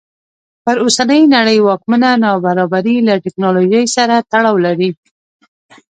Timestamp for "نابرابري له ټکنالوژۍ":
2.23-3.85